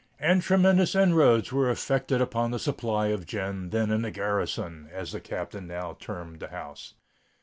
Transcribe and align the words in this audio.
—and 0.19 0.41
tremendous 0.41 0.95
inroads 0.95 1.51
were 1.53 1.69
effected 1.69 2.21
upon 2.21 2.49
the 2.49 2.57
supply 2.57 3.09
of 3.09 3.27
gin 3.27 3.69
then 3.69 3.91
in 3.91 4.01
the 4.01 4.09
"garrison," 4.09 4.89
as 4.91 5.11
the 5.11 5.21
Captain 5.21 5.67
now 5.67 5.95
termed 5.99 6.39
the 6.39 6.47
house. 6.47 6.95